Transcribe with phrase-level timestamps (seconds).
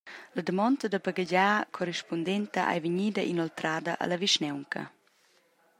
[0.35, 4.81] La damonda da baghegiar corrispundenta ei vegnida inoltrada alla vischnaunca.